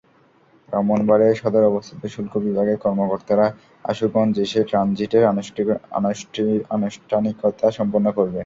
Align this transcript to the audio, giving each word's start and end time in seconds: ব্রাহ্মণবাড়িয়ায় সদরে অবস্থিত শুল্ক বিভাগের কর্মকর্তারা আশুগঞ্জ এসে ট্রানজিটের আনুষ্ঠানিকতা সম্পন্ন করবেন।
ব্রাহ্মণবাড়িয়ায় 0.69 1.39
সদরে 1.41 1.65
অবস্থিত 1.67 2.01
শুল্ক 2.15 2.33
বিভাগের 2.45 2.77
কর্মকর্তারা 2.83 3.45
আশুগঞ্জ 3.85 4.35
এসে 4.45 4.59
ট্রানজিটের 4.69 5.23
আনুষ্ঠানিকতা 6.75 7.67
সম্পন্ন 7.77 8.07
করবেন। 8.17 8.39